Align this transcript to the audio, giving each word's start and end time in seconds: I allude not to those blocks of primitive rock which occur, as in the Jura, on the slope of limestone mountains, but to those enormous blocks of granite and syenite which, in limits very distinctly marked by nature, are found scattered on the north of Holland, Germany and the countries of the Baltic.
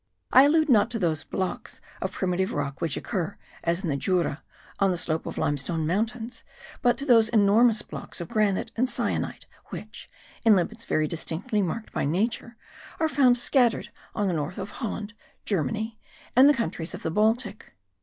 I 0.33 0.45
allude 0.45 0.67
not 0.67 0.89
to 0.89 0.97
those 0.97 1.23
blocks 1.23 1.79
of 2.01 2.11
primitive 2.11 2.53
rock 2.53 2.81
which 2.81 2.97
occur, 2.97 3.37
as 3.63 3.83
in 3.83 3.89
the 3.89 3.95
Jura, 3.95 4.41
on 4.79 4.89
the 4.89 4.97
slope 4.97 5.27
of 5.27 5.37
limestone 5.37 5.85
mountains, 5.85 6.41
but 6.81 6.97
to 6.97 7.05
those 7.05 7.29
enormous 7.29 7.83
blocks 7.83 8.19
of 8.19 8.27
granite 8.27 8.71
and 8.75 8.89
syenite 8.89 9.45
which, 9.67 10.09
in 10.43 10.55
limits 10.55 10.85
very 10.85 11.07
distinctly 11.07 11.61
marked 11.61 11.91
by 11.91 12.05
nature, 12.05 12.57
are 12.99 13.07
found 13.09 13.37
scattered 13.37 13.89
on 14.15 14.27
the 14.27 14.33
north 14.33 14.57
of 14.57 14.71
Holland, 14.71 15.13
Germany 15.45 15.99
and 16.35 16.49
the 16.49 16.55
countries 16.55 16.95
of 16.95 17.03
the 17.03 17.11
Baltic. 17.11 17.71